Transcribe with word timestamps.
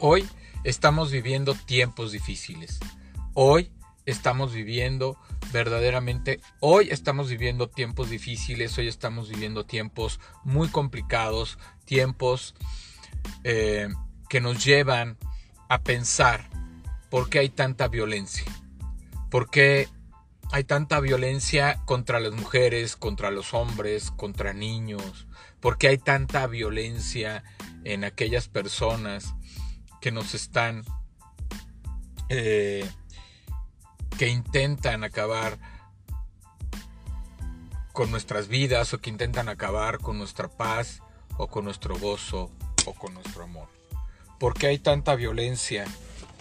Hoy 0.00 0.28
estamos 0.62 1.10
viviendo 1.10 1.54
tiempos 1.54 2.12
difíciles. 2.12 2.78
Hoy 3.34 3.72
estamos 4.06 4.52
viviendo 4.52 5.18
verdaderamente, 5.52 6.40
hoy 6.60 6.86
estamos 6.92 7.28
viviendo 7.28 7.68
tiempos 7.68 8.08
difíciles, 8.08 8.78
hoy 8.78 8.86
estamos 8.86 9.28
viviendo 9.28 9.66
tiempos 9.66 10.20
muy 10.44 10.68
complicados, 10.68 11.58
tiempos 11.84 12.54
eh, 13.42 13.88
que 14.28 14.40
nos 14.40 14.64
llevan 14.64 15.18
a 15.68 15.82
pensar 15.82 16.48
por 17.10 17.28
qué 17.28 17.40
hay 17.40 17.48
tanta 17.48 17.88
violencia, 17.88 18.44
por 19.30 19.50
qué 19.50 19.88
hay 20.52 20.62
tanta 20.62 21.00
violencia 21.00 21.82
contra 21.86 22.20
las 22.20 22.34
mujeres, 22.34 22.94
contra 22.94 23.32
los 23.32 23.52
hombres, 23.52 24.12
contra 24.12 24.52
niños, 24.52 25.26
por 25.58 25.76
qué 25.76 25.88
hay 25.88 25.98
tanta 25.98 26.46
violencia 26.46 27.42
en 27.82 28.04
aquellas 28.04 28.46
personas 28.46 29.34
que 30.00 30.12
nos 30.12 30.34
están, 30.34 30.84
eh, 32.28 32.88
que 34.18 34.28
intentan 34.28 35.04
acabar 35.04 35.58
con 37.92 38.10
nuestras 38.10 38.48
vidas 38.48 38.94
o 38.94 39.00
que 39.00 39.10
intentan 39.10 39.48
acabar 39.48 39.98
con 39.98 40.18
nuestra 40.18 40.48
paz 40.48 41.02
o 41.36 41.48
con 41.48 41.64
nuestro 41.64 41.98
gozo 41.98 42.50
o 42.86 42.94
con 42.94 43.14
nuestro 43.14 43.44
amor. 43.44 43.68
¿Por 44.38 44.54
qué 44.54 44.68
hay 44.68 44.78
tanta 44.78 45.16
violencia 45.16 45.84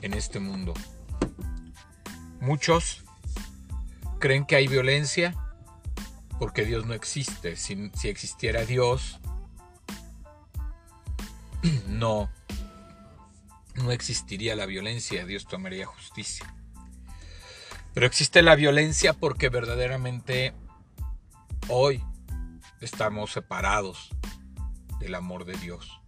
en 0.02 0.14
este 0.14 0.40
mundo? 0.40 0.74
Muchos 2.40 3.04
creen 4.20 4.46
que 4.46 4.56
hay 4.56 4.68
violencia 4.68 5.36
porque 6.40 6.64
Dios 6.64 6.86
no 6.86 6.94
existe. 6.94 7.56
Si, 7.56 7.92
si 7.96 8.10
existiera 8.10 8.64
Dios, 8.66 9.20
no 11.88 12.30
no 13.78 13.92
existiría 13.92 14.56
la 14.56 14.66
violencia, 14.66 15.26
Dios 15.26 15.46
tomaría 15.48 15.86
justicia. 15.86 16.54
Pero 17.94 18.06
existe 18.06 18.42
la 18.42 18.56
violencia 18.56 19.14
porque 19.14 19.50
verdaderamente 19.50 20.54
hoy 21.68 22.04
estamos 22.82 23.32
separados 23.32 24.10
del 25.00 25.16
amor 25.16 25.46
de 25.46 25.58
Dios. 25.58 26.00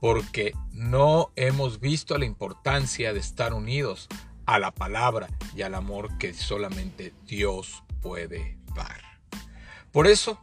Porque 0.00 0.52
no 0.72 1.30
hemos 1.36 1.80
visto 1.80 2.18
la 2.18 2.24
importancia 2.24 3.12
de 3.12 3.20
estar 3.20 3.54
unidos 3.54 4.08
a 4.46 4.58
la 4.58 4.72
palabra 4.72 5.28
y 5.54 5.62
al 5.62 5.74
amor 5.74 6.18
que 6.18 6.34
solamente 6.34 7.14
Dios 7.26 7.84
puede 8.00 8.58
dar. 8.74 9.00
Por 9.92 10.06
eso, 10.06 10.40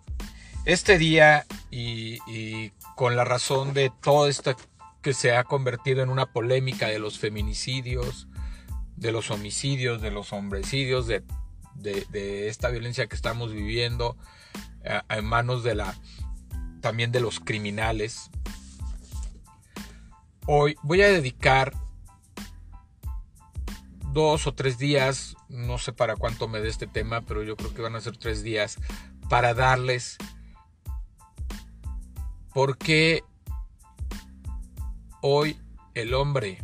este 0.66 0.98
día 0.98 1.46
y, 1.72 2.72
con 2.96 3.16
la 3.16 3.26
razón 3.26 3.74
de 3.74 3.92
toda 4.02 4.30
esta 4.30 4.56
que 5.02 5.14
se 5.14 5.36
ha 5.36 5.44
convertido 5.44 6.04
en 6.04 6.10
una 6.10 6.32
polémica 6.32 6.88
de 6.88 7.00
los 7.00 7.20
feminicidios, 7.20 8.28
de 8.96 9.12
los 9.12 9.32
homicidios, 9.32 10.02
de 10.02 10.12
los 10.12 10.34
homicidios, 10.34 11.08
de, 11.08 11.24
esta 12.50 12.70
violencia 12.70 13.08
que 13.08 13.16
estamos 13.16 13.54
viviendo 13.54 14.18
eh, 14.84 15.00
en 15.10 15.26
manos 15.26 15.64
de 15.64 15.76
la 15.76 15.96
también 16.82 17.12
de 17.12 17.22
los 17.22 17.40
criminales. 17.40 18.30
Hoy 20.46 20.76
voy 20.84 21.02
a 21.02 21.08
dedicar 21.08 21.74
dos 24.12 24.48
o 24.48 24.54
tres 24.54 24.78
días, 24.78 25.36
no 25.48 25.78
sé 25.78 25.94
para 25.94 26.16
cuánto 26.16 26.48
me 26.48 26.60
dé 26.60 26.70
este 26.70 26.88
tema, 26.88 27.22
pero 27.22 27.44
yo 27.44 27.56
creo 27.56 27.74
que 27.74 27.82
van 27.82 27.96
a 27.96 28.02
ser 28.02 28.18
tres 28.18 28.44
días 28.44 28.78
para 29.30 29.54
darles 29.54 30.18
por 32.54 32.78
qué 32.78 33.24
Hoy 35.22 35.60
el 35.96 36.14
hombre, 36.14 36.60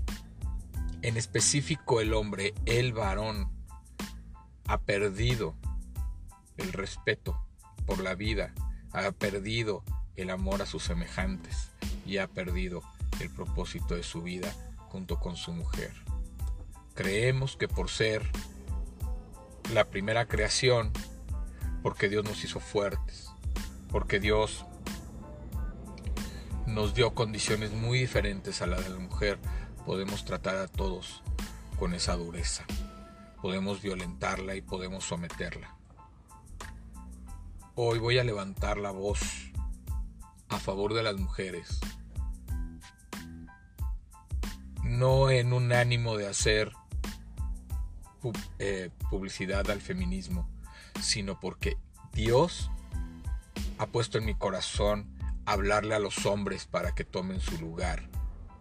en 1.01 1.17
específico 1.17 1.99
el 1.99 2.13
hombre, 2.13 2.53
el 2.65 2.93
varón, 2.93 3.51
ha 4.65 4.79
perdido 4.79 5.57
el 6.55 6.71
respeto 6.71 7.45
por 7.85 7.99
la 7.99 8.15
vida, 8.15 8.53
ha 8.93 9.11
perdido 9.11 9.83
el 10.15 10.29
amor 10.29 10.61
a 10.61 10.65
sus 10.65 10.83
semejantes 10.83 11.71
y 12.05 12.19
ha 12.19 12.27
perdido 12.27 12.81
el 13.19 13.29
propósito 13.29 13.93
de 13.93 14.03
su 14.03 14.21
vida 14.21 14.55
junto 14.87 15.19
con 15.19 15.35
su 15.35 15.51
mujer. 15.51 15.91
Creemos 16.93 17.57
que 17.57 17.67
por 17.67 17.89
ser 17.89 18.23
la 19.73 19.89
primera 19.89 20.29
creación, 20.29 20.93
porque 21.83 22.07
Dios 22.07 22.23
nos 22.23 22.41
hizo 22.45 22.61
fuertes, 22.61 23.29
porque 23.89 24.21
Dios 24.21 24.65
nos 26.75 26.93
dio 26.93 27.15
condiciones 27.15 27.71
muy 27.71 27.99
diferentes 27.99 28.61
a 28.61 28.67
la 28.67 28.77
de 28.77 28.89
la 28.89 28.99
mujer, 28.99 29.39
podemos 29.85 30.25
tratar 30.25 30.57
a 30.57 30.67
todos 30.67 31.23
con 31.79 31.93
esa 31.93 32.17
dureza. 32.17 32.65
Podemos 33.41 33.81
violentarla 33.81 34.55
y 34.55 34.61
podemos 34.61 35.05
someterla. 35.05 35.73
Hoy 37.75 37.99
voy 37.99 38.19
a 38.19 38.25
levantar 38.25 38.77
la 38.77 38.91
voz 38.91 39.21
a 40.49 40.59
favor 40.59 40.93
de 40.93 41.03
las 41.03 41.15
mujeres. 41.15 41.79
No 44.83 45.29
en 45.29 45.53
un 45.53 45.71
ánimo 45.71 46.17
de 46.17 46.27
hacer 46.27 46.73
eh, 48.59 48.89
publicidad 49.09 49.69
al 49.71 49.79
feminismo, 49.79 50.49
sino 51.01 51.39
porque 51.39 51.77
Dios 52.11 52.69
ha 53.77 53.87
puesto 53.87 54.17
en 54.17 54.25
mi 54.25 54.35
corazón 54.35 55.14
hablarle 55.45 55.95
a 55.95 55.99
los 55.99 56.25
hombres 56.25 56.65
para 56.65 56.93
que 56.95 57.03
tomen 57.03 57.39
su 57.39 57.57
lugar 57.57 58.09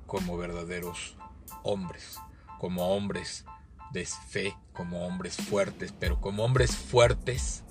como 0.07 0.37
verdaderos 0.37 1.17
hombres, 1.63 2.19
como 2.59 2.95
hombres 2.95 3.45
de 3.93 4.07
fe, 4.07 4.57
como 4.73 5.07
hombres 5.07 5.37
fuertes, 5.37 5.93
pero 5.99 6.21
como 6.21 6.45
hombres 6.45 6.77
fuertes 6.77 7.65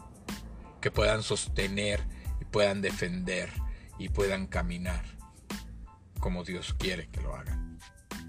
que 0.81 0.91
puedan 0.91 1.23
sostener 1.23 2.01
y 2.41 2.45
puedan 2.45 2.81
defender 2.81 3.51
y 3.97 4.09
puedan 4.09 4.47
caminar 4.47 5.03
como 6.23 6.45
Dios 6.45 6.73
quiere 6.79 7.09
que 7.09 7.19
lo 7.19 7.35
hagan. 7.35 7.77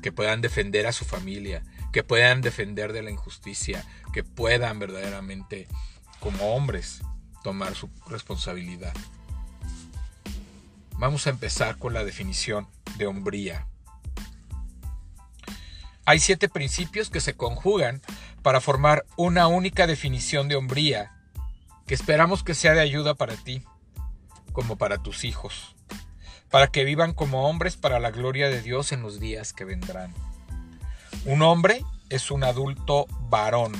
Que 0.03 0.11
puedan 0.11 0.41
defender 0.41 0.89
a 0.89 0.93
su 0.93 1.05
familia, 1.05 1.63
que 1.93 2.03
puedan 2.03 2.41
defender 2.41 2.93
de 2.93 3.03
la 3.03 3.13
injusticia, 3.13 3.85
que 4.13 4.25
puedan 4.25 4.81
verdaderamente 4.81 5.69
como 6.19 6.57
hombres 6.57 7.03
tomar 7.45 7.77
su 7.77 7.89
responsabilidad. 8.09 8.93
Vamos 11.05 11.27
a 11.27 11.31
empezar 11.31 11.77
con 11.77 11.93
la 11.93 12.03
definición 12.03 12.67
de 12.97 13.07
hombría. 13.07 13.67
Hay 16.07 16.19
siete 16.19 16.49
principios 16.49 17.11
que 17.11 17.21
se 17.21 17.35
conjugan 17.35 18.01
para 18.41 18.63
formar 18.63 19.05
una 19.19 19.47
única 19.47 19.87
definición 19.87 20.49
de 20.49 20.57
hombría 20.57 21.15
que 21.87 21.93
esperamos 21.93 22.43
que 22.43 22.55
sea 22.55 22.73
de 22.73 22.81
ayuda 22.81 23.13
para 23.13 23.37
ti, 23.37 23.63
como 24.55 24.79
para 24.79 24.97
tus 24.97 25.25
hijos, 25.25 25.77
para 26.51 26.69
que 26.69 26.85
vivan 26.85 27.13
como 27.13 27.51
hombres 27.51 27.77
para 27.77 28.01
la 28.01 28.11
gloria 28.11 28.49
de 28.49 28.63
Dios 28.63 28.91
en 28.91 29.03
los 29.03 29.21
días 29.21 29.53
que 29.53 29.67
vendrán. 29.67 30.15
Un 31.27 31.43
hombre 31.43 31.85
es 32.09 32.31
un 32.31 32.45
adulto 32.45 33.09
varón. 33.29 33.75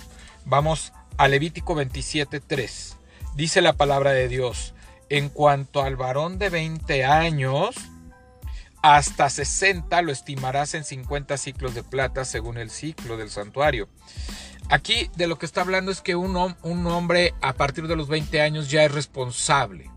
Vamos 0.45 0.93
a 1.17 1.27
Levítico 1.29 1.75
27.3. 1.75 2.97
Dice 3.35 3.63
la 3.63 3.73
palabra 3.73 4.11
de 4.11 4.29
Dios, 4.29 4.75
en 5.17 5.29
cuanto 5.29 5.81
al 5.81 5.95
varón 5.95 6.41
de 6.41 6.51
20 6.51 7.05
años, 7.05 7.77
hasta 8.83 9.31
60 9.31 10.03
lo 10.03 10.11
estimarás 10.11 10.75
en 10.75 10.83
50 10.83 11.37
ciclos 11.37 11.73
de 11.73 11.85
plata 11.85 12.25
según 12.25 12.59
el 12.59 12.69
ciclo 12.69 13.17
del 13.17 13.31
santuario. 13.31 13.89
Aquí 14.71 15.09
de 15.15 15.29
lo 15.29 15.39
que 15.39 15.47
está 15.47 15.61
hablando 15.61 15.93
es 15.93 16.01
que 16.01 16.17
un, 16.17 16.57
un 16.63 16.87
hombre 16.89 17.33
a 17.43 17.53
partir 17.53 17.87
de 17.87 17.95
los 17.95 18.09
20 18.09 18.41
años 18.41 18.71
ya 18.71 18.83
es 18.83 18.91
responsable 18.91 19.94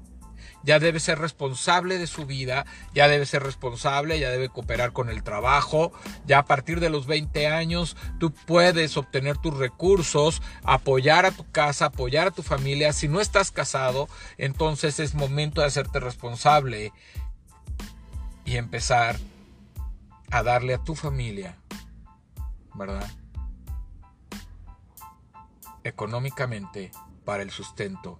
ya 0.63 0.79
debe 0.79 0.99
ser 0.99 1.19
responsable 1.19 1.97
de 1.97 2.07
su 2.07 2.25
vida, 2.25 2.65
ya 2.93 3.07
debe 3.07 3.25
ser 3.25 3.43
responsable, 3.43 4.19
ya 4.19 4.29
debe 4.29 4.49
cooperar 4.49 4.91
con 4.91 5.09
el 5.09 5.23
trabajo, 5.23 5.91
ya 6.25 6.39
a 6.39 6.45
partir 6.45 6.79
de 6.79 6.89
los 6.89 7.05
20 7.07 7.47
años 7.47 7.95
tú 8.19 8.33
puedes 8.33 8.97
obtener 8.97 9.37
tus 9.37 9.57
recursos, 9.57 10.41
apoyar 10.63 11.25
a 11.25 11.31
tu 11.31 11.49
casa, 11.51 11.85
apoyar 11.85 12.27
a 12.27 12.31
tu 12.31 12.43
familia. 12.43 12.93
Si 12.93 13.07
no 13.07 13.21
estás 13.21 13.51
casado, 13.51 14.09
entonces 14.37 14.99
es 14.99 15.15
momento 15.15 15.61
de 15.61 15.67
hacerte 15.67 15.99
responsable 15.99 16.91
y 18.45 18.57
empezar 18.57 19.17
a 20.31 20.43
darle 20.43 20.73
a 20.73 20.83
tu 20.83 20.95
familia, 20.95 21.57
¿verdad? 22.73 23.09
Económicamente 25.83 26.91
para 27.23 27.43
el 27.43 27.51
sustento 27.51 28.19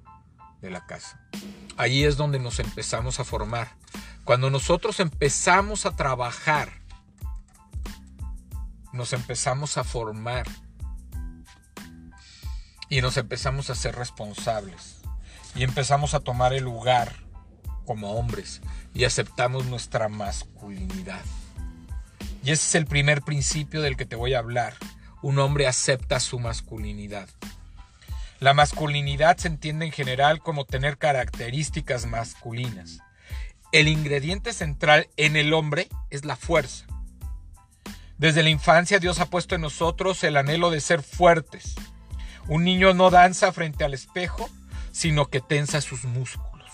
de 0.62 0.70
la 0.70 0.86
casa. 0.86 1.20
Ahí 1.78 2.04
es 2.04 2.18
donde 2.18 2.40
nos 2.40 2.60
empezamos 2.60 3.20
a 3.20 3.24
formar. 3.24 3.70
Cuando 4.24 4.50
nosotros 4.50 5.00
empezamos 5.00 5.86
a 5.86 5.96
trabajar, 5.96 6.72
nos 8.92 9.14
empezamos 9.14 9.78
a 9.78 9.84
formar 9.84 10.48
y 12.90 13.02
nos 13.02 13.18
empezamos 13.18 13.70
a 13.70 13.76
ser 13.76 13.96
responsables 13.96 14.98
y 15.56 15.64
empezamos 15.64 16.16
a 16.16 16.20
tomar 16.20 16.54
el 16.54 16.64
lugar 16.64 17.16
como 17.86 18.14
hombres 18.14 18.62
y 18.94 19.06
aceptamos 19.06 19.66
nuestra 19.68 20.10
masculinidad. 20.10 21.24
Y 22.44 22.52
ese 22.52 22.66
es 22.66 22.76
el 22.76 22.86
primer 22.86 23.22
principio 23.22 23.82
del 23.82 23.98
que 23.98 24.06
te 24.06 24.16
voy 24.16 24.34
a 24.34 24.40
hablar. 24.40 24.74
Un 25.22 25.38
hombre 25.38 25.68
acepta 25.68 26.20
su 26.20 26.40
masculinidad. 26.40 27.30
La 28.40 28.54
masculinidad 28.54 29.38
se 29.38 29.48
entiende 29.48 29.88
en 29.88 29.92
general 29.92 30.40
como 30.40 30.66
tener 30.66 31.00
características 31.00 32.06
masculinas. 32.06 33.00
El 33.72 33.88
ingrediente 33.88 34.54
central 34.54 35.10
en 35.18 35.36
el 35.36 35.54
hombre 35.54 35.90
es 36.12 36.24
la 36.24 36.36
fuerza. 36.36 36.86
Desde 38.20 38.44
la 38.44 38.50
infancia 38.50 39.00
Dios 39.00 39.20
ha 39.20 39.32
puesto 39.32 39.56
en 39.56 39.62
nosotros 39.62 40.24
el 40.24 40.38
anhelo 40.38 40.70
de 40.70 40.82
ser 40.82 41.02
fuertes. 41.02 41.76
Un 42.48 42.64
niño 42.64 42.94
no 42.94 43.10
danza 43.10 43.52
frente 43.52 43.84
al 43.84 43.96
espejo, 43.96 44.50
sino 44.92 45.30
que 45.30 45.42
tensa 45.42 45.82
sus 45.82 46.04
músculos. 46.04 46.72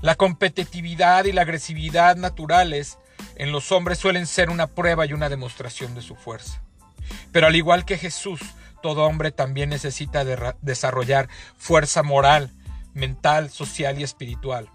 La 0.00 0.16
competitividad 0.16 1.26
y 1.26 1.32
la 1.32 1.42
agresividad 1.42 2.16
naturales 2.16 2.98
en 3.36 3.52
los 3.52 3.70
hombres 3.70 3.98
suelen 3.98 4.26
ser 4.26 4.50
una 4.50 4.66
prueba 4.66 5.06
y 5.06 5.12
una 5.12 5.28
demostración 5.28 5.94
de 5.94 6.02
su 6.02 6.16
fuerza. 6.16 6.60
Pero 7.32 7.46
al 7.46 7.56
igual 7.56 7.84
que 7.84 7.98
Jesús, 7.98 8.40
todo 8.86 9.02
hombre 9.02 9.32
también 9.32 9.70
necesita 9.70 10.24
desarrollar 10.62 11.28
fuerza 11.58 12.04
moral, 12.04 12.52
mental, 12.94 13.50
social 13.50 13.98
y 13.98 14.04
espiritual. 14.04 14.70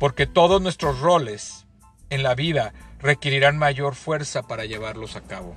Porque 0.00 0.26
todos 0.26 0.62
nuestros 0.62 1.00
roles 1.00 1.66
en 2.08 2.22
la 2.22 2.34
vida 2.34 2.72
requerirán 3.00 3.58
mayor 3.58 3.96
fuerza 3.96 4.44
para 4.44 4.64
llevarlos 4.64 5.14
a 5.14 5.20
cabo. 5.20 5.54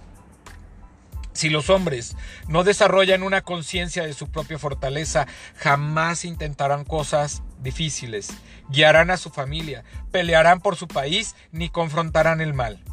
Si 1.31 1.49
los 1.49 1.69
hombres 1.69 2.17
no 2.49 2.65
desarrollan 2.65 3.23
una 3.23 3.41
conciencia 3.41 4.03
de 4.03 4.13
su 4.13 4.29
propia 4.29 4.59
fortaleza, 4.59 5.25
jamás 5.55 6.25
intentarán 6.25 6.83
cosas 6.83 7.41
difíciles, 7.61 8.31
guiarán 8.67 9.11
a 9.11 9.17
su 9.17 9.29
familia, 9.29 9.85
pelearán 10.11 10.59
por 10.59 10.75
su 10.75 10.89
país 10.89 11.37
ni 11.53 11.69
confrontarán 11.69 12.41
el 12.41 12.53
mal. 12.53 12.83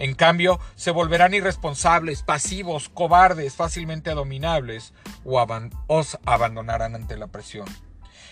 En 0.00 0.14
cambio, 0.14 0.58
se 0.76 0.92
volverán 0.92 1.34
irresponsables, 1.34 2.22
pasivos, 2.22 2.88
cobardes, 2.88 3.54
fácilmente 3.54 4.12
dominables 4.12 4.94
o 5.26 5.46
os 5.88 6.18
abandonarán 6.24 6.94
ante 6.94 7.18
la 7.18 7.26
presión. 7.26 7.66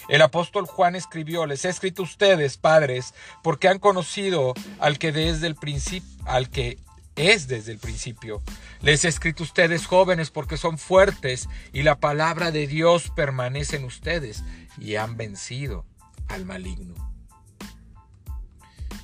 El 0.08 0.22
apóstol 0.22 0.64
Juan 0.64 0.96
escribió, 0.96 1.44
les 1.44 1.66
he 1.66 1.68
escrito 1.68 2.00
a 2.00 2.06
ustedes, 2.06 2.56
padres, 2.56 3.12
porque 3.42 3.68
han 3.68 3.80
conocido 3.80 4.54
al 4.80 4.98
que 4.98 5.12
desde 5.12 5.46
el 5.46 5.56
principio, 5.56 6.08
al 6.24 6.48
que 6.48 6.78
es 7.16 7.48
desde 7.48 7.72
el 7.72 7.78
principio. 7.78 8.40
Les 8.80 9.04
he 9.04 9.08
escrito 9.08 9.42
a 9.42 9.46
ustedes 9.46 9.84
jóvenes 9.84 10.30
porque 10.30 10.56
son 10.56 10.78
fuertes 10.78 11.50
y 11.74 11.82
la 11.82 12.00
palabra 12.00 12.50
de 12.50 12.66
Dios 12.66 13.12
permanece 13.14 13.76
en 13.76 13.84
ustedes 13.84 14.42
y 14.78 14.96
han 14.96 15.18
vencido 15.18 15.84
al 16.28 16.46
maligno. 16.46 16.94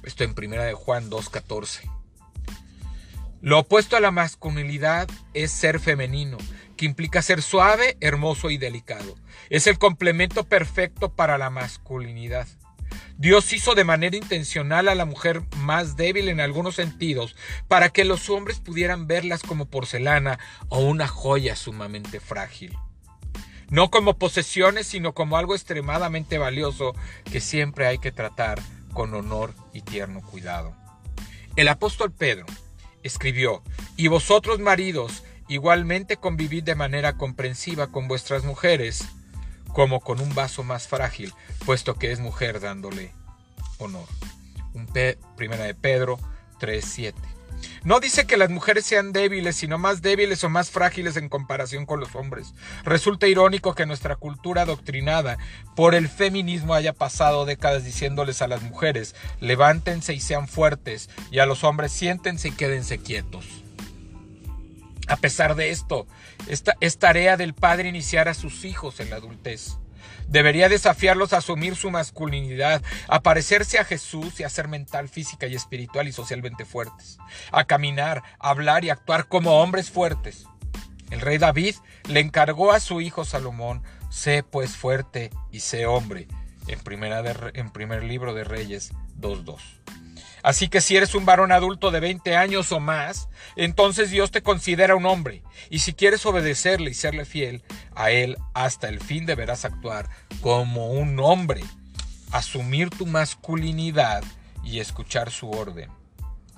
Esto 0.03 0.25
en 0.25 0.35
primera 0.35 0.65
de 0.65 0.73
Juan 0.73 1.11
2:14. 1.11 2.04
Lo 3.45 3.59
opuesto 3.59 3.99
a 3.99 4.01
la 4.01 4.11
masculinidad 4.11 5.07
es 5.35 5.51
ser 5.51 5.79
femenino, 5.79 6.39
que 6.79 6.87
implica 6.87 7.21
ser 7.21 7.43
suave, 7.43 7.99
hermoso 8.01 8.49
y 8.49 8.57
delicado. 8.57 9.17
Es 9.51 9.67
el 9.67 9.79
complemento 9.79 10.45
perfecto 10.45 11.13
para 11.13 11.37
la 11.37 11.51
masculinidad. 11.51 12.49
Dios 13.19 13.53
hizo 13.53 13.75
de 13.75 13.85
manera 13.85 14.17
intencional 14.17 14.89
a 14.89 14.95
la 14.95 15.05
mujer 15.05 15.43
más 15.59 15.95
débil 15.99 16.31
en 16.31 16.41
algunos 16.41 16.77
sentidos 16.77 17.37
para 17.69 17.91
que 17.91 18.07
los 18.07 18.31
hombres 18.31 18.61
pudieran 18.61 19.07
verlas 19.07 19.43
como 19.43 19.67
porcelana 19.67 20.39
o 20.71 20.79
una 20.79 21.07
joya 21.07 21.55
sumamente 21.55 22.21
frágil. 22.21 22.75
No 23.69 23.91
como 23.91 24.17
posesiones, 24.17 24.87
sino 24.87 25.13
como 25.13 25.37
algo 25.37 25.55
extremadamente 25.55 26.39
valioso 26.39 26.95
que 27.31 27.43
siempre 27.43 27.87
hay 27.87 27.99
que 27.99 28.11
tratar 28.11 28.63
con 28.95 29.13
honor 29.13 29.53
y 29.75 29.83
tierno 29.83 30.23
cuidado. 30.23 30.75
El 31.57 31.69
apóstol 31.69 32.11
Pedro 32.11 32.47
escribió, 33.05 33.63
y 33.97 34.09
vosotros 34.09 34.59
maridos, 34.59 35.23
igualmente 35.49 36.17
convivid 36.17 36.65
de 36.65 36.75
manera 36.75 37.17
comprensiva 37.17 37.93
con 37.93 38.09
vuestras 38.09 38.45
mujeres, 38.45 39.05
como 39.73 40.01
con 40.01 40.21
un 40.21 40.35
vaso 40.35 40.65
más 40.65 40.89
frágil, 40.89 41.33
puesto 41.65 41.95
que 41.95 42.11
es 42.11 42.19
mujer 42.19 42.61
dándole 42.61 43.13
honor. 43.79 44.07
Un 44.73 44.89
primera 45.37 45.65
de 45.65 45.75
Pedro 45.75 46.19
3:7. 46.59 47.34
No 47.85 48.01
dice 48.01 48.27
que 48.27 48.37
las 48.37 48.51
mujeres 48.51 48.87
sean 48.87 49.13
débiles, 49.13 49.57
sino 49.57 49.79
más 49.79 50.03
débiles 50.03 50.43
o 50.45 50.49
más 50.49 50.71
frágiles 50.71 51.17
en 51.17 51.29
comparación 51.29 51.87
con 51.87 52.01
los 52.01 52.15
hombres. 52.15 52.55
Resulta 52.85 53.27
irónico 53.27 53.75
que 53.75 53.87
nuestra 53.87 54.17
cultura 54.17 54.63
adoctrinada 54.63 55.39
por 55.77 55.95
el 55.95 56.09
feminismo 56.09 56.75
haya 56.75 56.93
pasado 56.93 57.45
décadas 57.45 57.85
diciéndoles 57.85 58.43
a 58.43 58.49
las 58.49 58.63
mujeres, 58.63 59.15
levántense 59.41 60.15
y 60.15 60.21
sean 60.21 60.49
fuertes, 60.49 61.11
y 61.31 61.41
a 61.41 61.47
los 61.47 61.65
hombres 61.65 61.93
siéntense 61.93 62.49
y 62.49 62.53
quédense 62.53 62.99
quietos. 62.99 63.47
A 65.07 65.17
pesar 65.17 65.55
de 65.55 65.71
esto, 65.71 66.07
esta 66.49 66.77
es 66.81 66.99
tarea 66.99 67.37
del 67.37 67.55
padre 67.55 67.89
iniciar 67.89 68.29
a 68.29 68.35
sus 68.35 68.65
hijos 68.65 69.01
en 69.01 69.11
la 69.11 69.17
adultez. 69.17 69.77
Debería 70.29 70.69
desafiarlos 70.69 71.33
a 71.33 71.39
asumir 71.39 71.77
su 71.77 71.91
masculinidad, 71.91 72.83
a 73.09 73.21
parecerse 73.21 73.79
a 73.79 73.85
Jesús 73.85 74.41
y 74.41 74.45
a 74.45 74.49
ser 74.49 74.69
mental, 74.69 75.09
física 75.09 75.47
y 75.47 75.55
espiritual 75.55 76.09
y 76.09 76.13
socialmente 76.13 76.65
fuertes, 76.65 77.19
a 77.53 77.65
caminar, 77.65 78.23
hablar 78.39 78.85
y 78.85 78.91
actuar 78.91 79.29
como 79.29 79.61
hombres 79.61 79.91
fuertes. 79.91 80.47
El 81.11 81.21
rey 81.21 81.39
David 81.39 81.77
le 82.09 82.21
encargó 82.21 82.73
a 82.73 82.81
su 82.81 83.01
hijo 83.01 83.25
Salomón, 83.25 83.83
sé 84.11 84.43
pues 84.43 84.77
fuerte 84.77 85.31
y 85.53 85.61
sé 85.61 85.87
hombre, 85.87 86.29
en, 86.67 86.81
primera 86.81 87.23
en 87.55 87.71
primer 87.71 88.03
libro 88.03 88.35
de 88.35 88.45
Reyes 88.45 88.93
2.2. 89.21 89.59
Así 90.45 90.69
que 90.69 90.83
si 90.83 90.95
eres 90.95 91.15
un 91.15 91.25
varón 91.25 91.53
adulto 91.53 91.91
de 91.91 92.01
20 92.01 92.37
años 92.37 92.71
o 92.71 92.79
más, 92.79 93.31
entonces 93.57 94.11
Dios 94.11 94.31
te 94.31 94.43
considera 94.43 94.95
un 94.95 95.07
hombre. 95.07 95.43
Y 95.71 95.79
si 95.79 95.95
quieres 95.95 96.27
obedecerle 96.27 96.91
y 96.91 96.95
serle 96.95 97.25
fiel 97.25 97.65
a 97.95 98.11
Él 98.11 98.37
hasta 98.53 98.91
el 98.91 99.01
fin 99.01 99.25
deberás 99.25 99.65
actuar 99.65 100.11
como 100.43 100.91
un 100.91 101.19
hombre, 101.19 101.65
asumir 102.31 102.91
tu 102.91 103.07
masculinidad 103.07 104.23
y 104.63 104.81
escuchar 104.81 105.31
su 105.31 105.51
orden. 105.51 105.91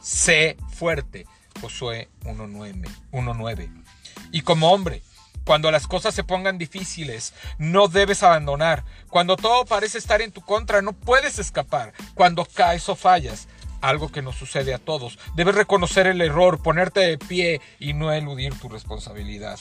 Sé 0.02 0.56
fuerte. 0.74 1.24
Josué 1.60 2.08
1.9. 2.24 3.84
Y 4.32 4.40
como 4.40 4.72
hombre, 4.72 5.02
cuando 5.44 5.70
las 5.70 5.86
cosas 5.86 6.12
se 6.12 6.24
pongan 6.24 6.58
difíciles, 6.58 7.34
no 7.58 7.86
debes 7.86 8.24
abandonar. 8.24 8.84
Cuando 9.08 9.36
todo 9.36 9.64
parece 9.64 9.96
estar 9.96 10.20
en 10.20 10.32
tu 10.32 10.40
contra, 10.40 10.82
no 10.82 10.92
puedes 10.92 11.38
escapar. 11.38 11.92
Cuando 12.14 12.44
caes 12.44 12.88
o 12.88 12.96
fallas, 12.96 13.46
algo 13.80 14.10
que 14.10 14.22
nos 14.22 14.36
sucede 14.36 14.74
a 14.74 14.78
todos. 14.78 15.18
Debes 15.34 15.54
reconocer 15.54 16.06
el 16.06 16.20
error, 16.20 16.62
ponerte 16.62 17.00
de 17.00 17.18
pie 17.18 17.60
y 17.78 17.92
no 17.92 18.12
eludir 18.12 18.58
tu 18.58 18.68
responsabilidad. 18.68 19.58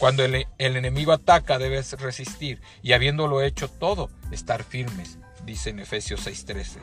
Cuando 0.00 0.24
el, 0.24 0.46
enemigo 0.56 1.12
ataca 1.12 1.58
debes 1.58 1.92
resistir 2.00 2.62
y 2.82 2.94
habiéndolo 2.94 3.42
hecho 3.42 3.68
todo, 3.68 4.08
estar 4.30 4.64
firmes, 4.64 5.18
dice 5.44 5.70
en 5.70 5.78
Efesios 5.78 6.26
6:13. 6.26 6.78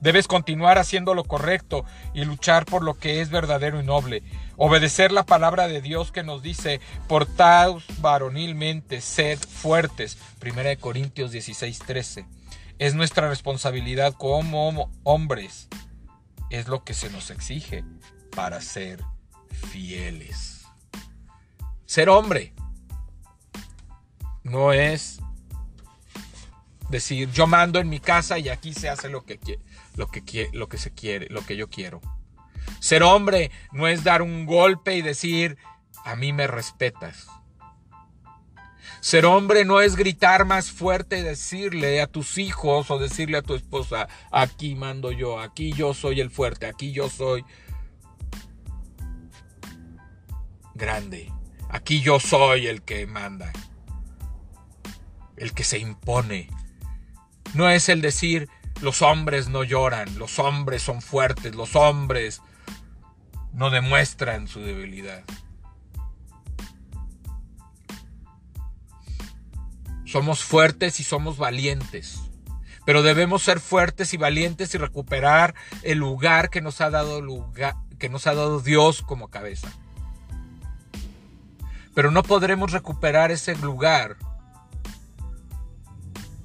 Debes 0.00 0.26
continuar 0.28 0.78
haciendo 0.78 1.14
lo 1.14 1.22
correcto 1.24 1.84
y 2.14 2.24
luchar 2.24 2.66
por 2.66 2.82
lo 2.82 2.94
que 2.94 3.20
es 3.20 3.30
verdadero 3.30 3.80
y 3.80 3.84
noble. 3.84 4.22
Obedecer 4.56 5.12
la 5.12 5.24
palabra 5.24 5.68
de 5.68 5.80
Dios 5.80 6.12
que 6.12 6.24
nos 6.24 6.42
dice, 6.42 6.80
portaos 7.06 7.84
varonilmente, 8.00 9.00
sed 9.00 9.38
fuertes. 9.38 10.18
1 10.40 10.80
Corintios 10.80 11.32
16:13. 11.32 12.26
Es 12.80 12.94
nuestra 12.94 13.28
responsabilidad 13.28 14.14
como 14.14 14.90
hombres 15.04 15.68
es 16.50 16.68
lo 16.68 16.84
que 16.84 16.94
se 16.94 17.10
nos 17.10 17.30
exige 17.30 17.84
para 18.34 18.60
ser 18.60 19.02
fieles. 19.70 20.64
Ser 21.86 22.08
hombre 22.08 22.52
no 24.44 24.72
es 24.72 25.20
decir 26.88 27.30
yo 27.32 27.46
mando 27.46 27.78
en 27.78 27.88
mi 27.88 28.00
casa 28.00 28.38
y 28.38 28.48
aquí 28.48 28.72
se 28.72 28.88
hace 28.88 29.08
lo 29.08 29.24
que, 29.24 29.38
lo 29.94 30.08
que, 30.08 30.50
lo 30.52 30.68
que 30.68 30.78
se 30.78 30.92
quiere, 30.92 31.26
lo 31.30 31.44
que 31.44 31.56
yo 31.56 31.68
quiero. 31.68 32.00
Ser 32.80 33.02
hombre 33.02 33.50
no 33.72 33.88
es 33.88 34.04
dar 34.04 34.22
un 34.22 34.46
golpe 34.46 34.96
y 34.96 35.02
decir 35.02 35.58
a 36.04 36.16
mí 36.16 36.32
me 36.32 36.46
respetas. 36.46 37.26
Ser 39.00 39.26
hombre 39.26 39.64
no 39.64 39.80
es 39.80 39.96
gritar 39.96 40.44
más 40.44 40.70
fuerte 40.70 41.18
y 41.18 41.22
decirle 41.22 42.00
a 42.00 42.06
tus 42.06 42.36
hijos 42.38 42.90
o 42.90 42.98
decirle 42.98 43.38
a 43.38 43.42
tu 43.42 43.54
esposa, 43.54 44.08
aquí 44.32 44.74
mando 44.74 45.12
yo, 45.12 45.40
aquí 45.40 45.72
yo 45.72 45.94
soy 45.94 46.20
el 46.20 46.30
fuerte, 46.30 46.66
aquí 46.66 46.92
yo 46.92 47.08
soy 47.08 47.44
grande, 50.74 51.32
aquí 51.68 52.00
yo 52.00 52.18
soy 52.18 52.66
el 52.66 52.82
que 52.82 53.06
manda, 53.06 53.52
el 55.36 55.52
que 55.52 55.64
se 55.64 55.78
impone. 55.78 56.50
No 57.54 57.70
es 57.70 57.88
el 57.88 58.00
decir, 58.00 58.48
los 58.80 59.02
hombres 59.02 59.48
no 59.48 59.64
lloran, 59.64 60.18
los 60.18 60.38
hombres 60.38 60.82
son 60.82 61.02
fuertes, 61.02 61.54
los 61.54 61.76
hombres 61.76 62.42
no 63.52 63.70
demuestran 63.70 64.48
su 64.48 64.60
debilidad. 64.60 65.24
Somos 70.08 70.42
fuertes 70.42 71.00
y 71.00 71.04
somos 71.04 71.36
valientes. 71.36 72.20
Pero 72.86 73.02
debemos 73.02 73.42
ser 73.42 73.60
fuertes 73.60 74.14
y 74.14 74.16
valientes 74.16 74.74
y 74.74 74.78
recuperar 74.78 75.54
el 75.82 75.98
lugar 75.98 76.48
que 76.48 76.62
nos 76.62 76.80
ha 76.80 76.88
dado 76.88 77.20
lugar, 77.20 77.76
que 77.98 78.08
nos 78.08 78.26
ha 78.26 78.34
dado 78.34 78.60
Dios 78.60 79.02
como 79.02 79.28
cabeza. 79.28 79.70
Pero 81.94 82.10
no 82.10 82.22
podremos 82.22 82.72
recuperar 82.72 83.30
ese 83.30 83.54
lugar 83.56 84.16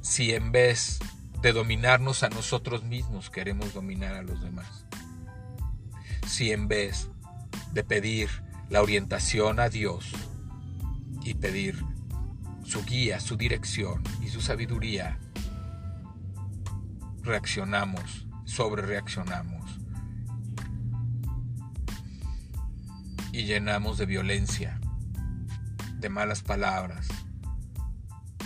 si 0.02 0.34
en 0.34 0.52
vez 0.52 1.00
de 1.42 1.54
dominarnos 1.54 2.24
a 2.24 2.30
nosotros 2.30 2.84
mismos 2.84 3.30
queremos 3.30 3.74
dominar 3.74 4.16
a 4.16 4.24
los 4.24 4.42
demás. 4.42 4.86
Si 6.28 6.52
en 6.52 6.68
vez 6.68 7.08
de 7.72 7.86
pedir 7.86 8.30
la 8.70 8.82
orientación 8.82 9.62
a 9.62 9.70
Dios 9.70 10.12
y 11.24 11.36
pedir 11.36 11.93
su 12.74 12.84
guía, 12.86 13.20
su 13.20 13.38
dirección 13.38 14.02
y 14.20 14.30
su 14.30 14.42
sabiduría, 14.42 15.20
reaccionamos, 17.22 18.26
sobre 18.46 18.82
reaccionamos 18.82 19.80
y 23.32 23.44
llenamos 23.44 24.00
de 24.00 24.08
violencia, 24.08 24.82
de 26.00 26.10
malas 26.10 26.42
palabras 26.42 27.08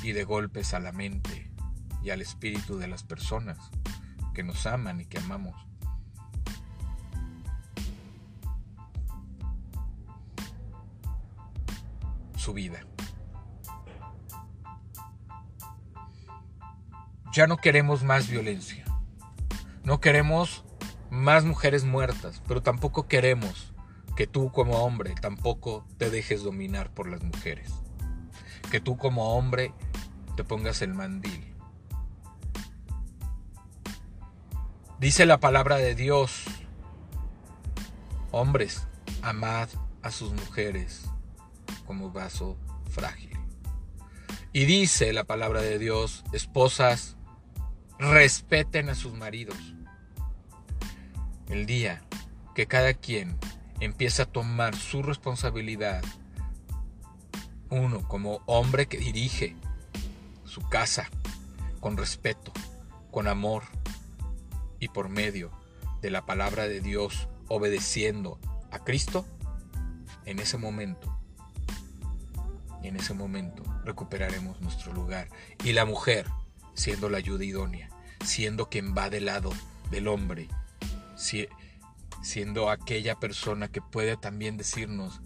y 0.04 0.12
de 0.12 0.26
golpes 0.26 0.74
a 0.74 0.82
la 0.82 0.92
mente 0.92 1.50
y 2.04 2.10
al 2.10 2.22
espíritu 2.22 2.78
de 2.78 2.90
las 2.90 3.04
personas 3.04 3.58
que 4.34 4.44
nos 4.44 4.68
aman 4.68 5.00
y 5.00 5.06
que 5.06 5.20
amamos. 5.20 5.56
Su 12.36 12.52
vida. 12.52 12.82
Ya 17.38 17.46
no 17.46 17.58
queremos 17.58 18.02
más 18.02 18.30
violencia. 18.30 18.84
No 19.84 20.02
queremos 20.02 20.66
más 21.12 21.46
mujeres 21.46 21.84
muertas, 21.84 22.42
pero 22.48 22.64
tampoco 22.64 23.08
queremos 23.08 23.76
que 24.16 24.26
tú 24.26 24.52
como 24.52 24.80
hombre 24.80 25.14
tampoco 25.22 25.86
te 26.00 26.10
dejes 26.10 26.42
dominar 26.42 26.92
por 26.92 27.08
las 27.08 27.22
mujeres. 27.22 27.72
Que 28.72 28.80
tú 28.80 28.98
como 28.98 29.38
hombre 29.38 29.72
te 30.36 30.44
pongas 30.44 30.82
el 30.82 30.96
mandil. 30.96 31.54
Dice 35.00 35.28
la 35.28 35.40
palabra 35.40 35.76
de 35.76 35.94
Dios, 35.94 36.44
hombres, 38.32 38.88
amad 39.22 39.70
a 40.02 40.10
sus 40.10 40.34
mujeres 40.34 41.08
como 41.86 42.10
vaso 42.10 42.58
frágil. 42.90 43.38
Y 44.54 44.66
dice 44.66 45.14
la 45.14 45.26
palabra 45.26 45.62
de 45.62 45.78
Dios, 45.78 46.24
esposas, 46.34 47.17
respeten 48.00 48.90
a 48.90 48.96
sus 48.96 49.14
maridos. 49.14 49.58
El 51.50 51.66
día 51.66 52.02
que 52.56 52.68
cada 52.68 52.94
quien 52.94 53.38
empieza 53.80 54.24
a 54.24 54.26
tomar 54.26 54.76
su 54.76 55.04
responsabilidad, 55.04 56.04
uno 57.70 58.08
como 58.08 58.42
hombre 58.46 58.88
que 58.88 58.98
dirige 58.98 59.56
su 60.46 60.62
casa 60.62 61.10
con 61.80 61.98
respeto, 61.98 62.52
con 63.12 63.28
amor 63.28 63.64
y 64.80 64.90
por 64.90 65.10
medio 65.10 65.52
de 66.02 66.12
la 66.12 66.26
palabra 66.26 66.68
de 66.68 66.82
Dios 66.82 67.28
obedeciendo 67.48 68.40
a 68.72 68.80
Cristo, 68.80 69.26
en 70.26 70.40
ese 70.40 70.58
momento, 70.58 71.18
en 72.84 72.98
ese 72.98 73.14
momento 73.14 73.64
recuperaremos 73.86 74.60
nuestro 74.62 74.94
lugar. 74.94 75.30
Y 75.64 75.74
la 75.74 75.86
mujer 75.86 76.26
siendo 76.78 77.10
la 77.10 77.18
ayuda 77.18 77.44
idónea, 77.44 77.90
siendo 78.24 78.70
quien 78.70 78.96
va 78.96 79.10
del 79.10 79.26
lado 79.26 79.52
del 79.90 80.08
hombre, 80.08 80.48
siendo 82.22 82.70
aquella 82.70 83.16
persona 83.16 83.68
que 83.68 83.82
puede 83.82 84.16
también 84.16 84.58
decirnos 84.58 85.20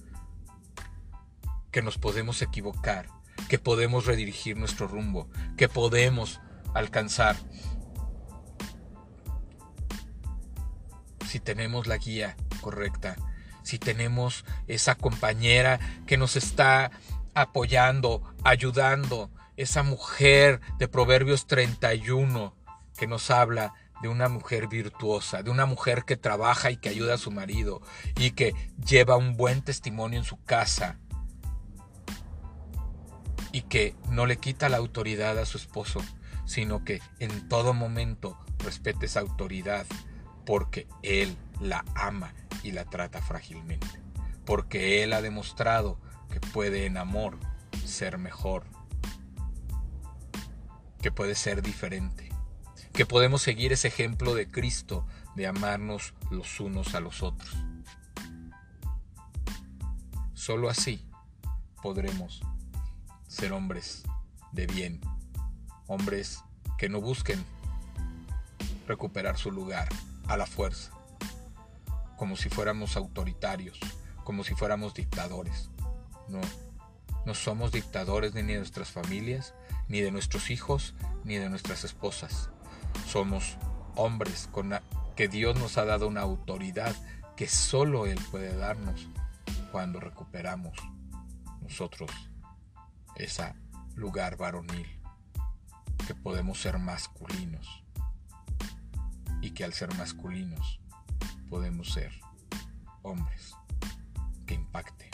que 1.72 1.82
nos 1.82 1.98
podemos 1.98 2.42
equivocar, 2.42 3.10
que 3.50 3.60
podemos 3.60 4.06
redirigir 4.06 4.58
nuestro 4.58 4.88
rumbo, 4.88 5.30
que 5.58 5.68
podemos 5.68 6.40
alcanzar. 6.74 7.36
Si 11.28 11.40
tenemos 11.40 11.86
la 11.86 11.98
guía 11.98 12.38
correcta, 12.62 13.18
si 13.64 13.78
tenemos 13.78 14.46
esa 14.68 14.96
compañera 14.96 15.80
que 16.06 16.18
nos 16.18 16.36
está 16.36 16.92
apoyando, 17.34 18.22
ayudando, 18.44 19.30
esa 19.58 19.84
mujer 19.84 20.62
de 20.78 20.88
Proverbios 20.88 21.48
31 21.48 22.56
que 22.98 23.08
nos 23.08 23.32
habla 23.32 23.74
de 24.02 24.08
una 24.08 24.30
mujer 24.30 24.68
virtuosa, 24.68 25.44
de 25.44 25.52
una 25.52 25.66
mujer 25.66 26.04
que 26.06 26.18
trabaja 26.18 26.72
y 26.72 26.78
que 26.78 26.90
ayuda 26.90 27.16
a 27.16 27.20
su 27.20 27.32
marido 27.32 27.82
y 28.16 28.32
que 28.32 28.54
lleva 28.84 29.16
un 29.16 29.38
buen 29.38 29.62
testimonio 29.62 30.20
en 30.20 30.26
su 30.26 30.42
casa 30.44 30.98
y 33.52 33.62
que 33.64 33.96
no 34.10 34.26
le 34.26 34.38
quita 34.38 34.70
la 34.70 34.78
autoridad 34.78 35.38
a 35.38 35.46
su 35.46 35.58
esposo, 35.58 36.02
sino 36.46 36.84
que 36.84 37.02
en 37.20 37.48
todo 37.48 37.74
momento 37.74 38.40
respete 38.60 39.06
esa 39.06 39.20
autoridad 39.20 39.86
porque 40.46 40.88
él 41.04 41.38
la 41.60 41.86
ama 41.96 42.34
y 42.64 42.72
la 42.72 42.86
trata 42.86 43.22
frágilmente, 43.22 43.88
porque 44.46 45.04
él 45.04 45.14
ha 45.14 45.22
demostrado 45.22 46.00
que 46.32 46.40
puede 46.40 46.86
en 46.86 46.98
amor 46.98 47.38
ser 47.86 48.18
mejor 48.18 48.64
que 51.02 51.12
puede 51.12 51.36
ser 51.36 51.62
diferente, 51.62 52.30
que 52.94 53.06
podemos 53.06 53.42
seguir 53.42 53.74
ese 53.74 53.88
ejemplo 53.88 54.36
de 54.36 54.50
Cristo 54.50 55.06
de 55.36 55.48
amarnos 55.48 56.14
los 56.30 56.60
unos 56.60 56.94
a 56.96 57.00
los 57.00 57.24
otros. 57.24 57.50
Solo 60.34 60.70
así 60.70 61.06
podremos 61.82 62.42
ser 63.28 63.54
hombres 63.54 64.04
de 64.52 64.68
bien, 64.68 65.02
hombres 65.88 66.44
que 66.78 66.90
no 66.90 67.02
busquen 67.02 67.44
recuperar 68.88 69.38
su 69.38 69.52
lugar 69.52 69.88
a 70.28 70.38
la 70.38 70.46
fuerza, 70.46 70.92
como 72.18 72.36
si 72.36 72.50
fuéramos 72.50 72.96
autoritarios, 72.98 73.80
como 74.24 74.44
si 74.44 74.54
fuéramos 74.54 74.94
dictadores. 74.94 75.70
No, 76.28 76.42
no 77.26 77.34
somos 77.34 77.72
dictadores 77.72 78.34
ni 78.34 78.42
de 78.42 78.58
nuestras 78.58 78.90
familias, 78.90 79.54
ni 79.88 80.02
de 80.02 80.12
nuestros 80.12 80.50
hijos, 80.50 80.96
ni 81.24 81.36
de 81.36 81.50
nuestras 81.50 81.84
esposas. 81.84 82.50
Somos 83.08 83.58
hombres 83.96 84.50
con 84.52 84.74
que 85.16 85.28
Dios 85.28 85.58
nos 85.60 85.78
ha 85.78 85.86
dado 85.86 86.08
una 86.08 86.22
autoridad 86.22 86.96
que 87.36 87.48
solo 87.48 88.08
Él 88.08 88.20
puede 88.32 88.56
darnos 88.56 89.08
cuando 89.72 90.00
recuperamos 90.00 90.78
nosotros 91.62 92.12
ese 93.16 93.54
lugar 93.96 94.38
varonil, 94.38 94.88
que 96.08 96.16
podemos 96.16 96.60
ser 96.60 96.80
masculinos 96.80 97.84
y 99.42 99.52
que 99.52 99.64
al 99.64 99.74
ser 99.74 99.94
masculinos 99.96 100.80
podemos 101.50 101.92
ser 101.92 102.12
hombres 103.04 103.56
que 104.46 104.56
impacten 104.56 105.12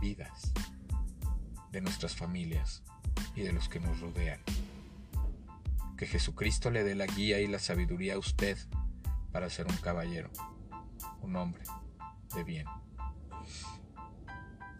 vidas 0.00 0.52
de 1.74 1.80
nuestras 1.80 2.14
familias 2.14 2.84
y 3.34 3.42
de 3.42 3.52
los 3.52 3.68
que 3.68 3.80
nos 3.80 4.00
rodean. 4.00 4.38
Que 5.96 6.06
Jesucristo 6.06 6.70
le 6.70 6.84
dé 6.84 6.94
la 6.94 7.06
guía 7.06 7.40
y 7.40 7.48
la 7.48 7.58
sabiduría 7.58 8.14
a 8.14 8.18
usted 8.18 8.56
para 9.32 9.50
ser 9.50 9.66
un 9.66 9.76
caballero, 9.78 10.30
un 11.20 11.34
hombre 11.34 11.64
de 12.32 12.44
bien. 12.44 12.66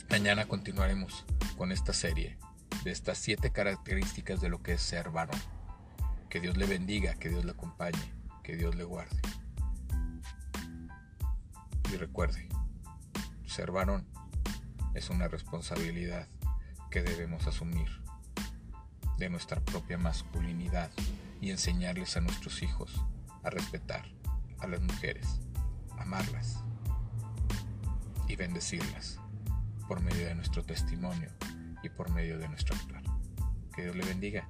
Mañana 0.09 0.47
continuaremos 0.47 1.25
con 1.59 1.73
esta 1.73 1.93
serie 1.93 2.39
de 2.85 2.93
estas 2.93 3.19
siete 3.19 3.51
características 3.51 4.41
de 4.41 4.49
lo 4.49 4.63
que 4.63 4.75
es 4.75 4.81
ser 4.81 5.11
varón. 5.11 5.41
Que 6.31 6.41
Dios 6.41 6.57
le 6.57 6.67
bendiga, 6.67 7.15
que 7.15 7.29
Dios 7.29 7.45
le 7.45 7.53
acompañe, 7.53 8.15
que 8.45 8.55
Dios 8.57 8.77
le 8.77 8.85
guarde. 8.85 9.21
Y 11.93 11.97
recuerde, 11.97 12.49
ser 13.47 13.73
varón 13.73 14.07
es 14.95 15.11
una 15.11 15.27
responsabilidad 15.27 16.29
que 16.95 17.03
debemos 17.03 17.45
asumir 17.49 17.89
de 19.19 19.29
nuestra 19.29 19.61
propia 19.61 19.99
masculinidad 19.99 20.93
y 21.41 21.51
enseñarles 21.51 22.17
a 22.17 22.21
nuestros 22.21 22.63
hijos 22.63 23.05
a 23.43 23.51
respetar 23.51 24.07
a 24.61 24.69
las 24.69 24.81
mujeres, 24.81 25.41
amarlas 25.99 26.63
y 28.29 28.37
bendecirlas 28.37 29.19
por 29.89 30.03
medio 30.03 30.25
de 30.25 30.37
nuestro 30.37 30.63
testimonio 30.63 31.31
y 31.83 31.89
por 31.89 32.13
medio 32.13 32.39
de 32.39 32.49
nuestro 32.49 32.77
actuar. 32.77 33.03
Que 33.75 33.83
Dios 33.83 33.97
le 33.97 34.05
bendiga. 34.05 34.49